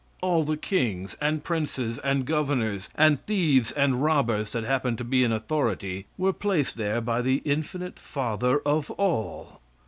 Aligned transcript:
All 0.19 0.43
the 0.43 0.57
kings, 0.57 1.15
and 1.21 1.43
princes, 1.43 1.99
and 1.99 2.25
governors, 2.25 2.89
and 2.95 3.23
thieves 3.27 3.71
and 3.71 4.01
robbers 4.03 4.51
that 4.53 4.63
happened 4.63 4.97
to 4.97 5.03
be 5.03 5.23
in 5.23 5.31
authority 5.31 6.07
were 6.17 6.33
placed 6.33 6.75
there 6.75 7.01
by 7.01 7.21
the 7.21 7.43
infinite 7.45 7.99
father 7.99 8.57
of 8.65 8.89
all! 8.89 9.61